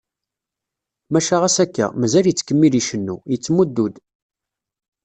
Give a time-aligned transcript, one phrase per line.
[1.11, 3.95] Maca ɣas akka, mazal yettkemmil icennu, yettmuddu-d.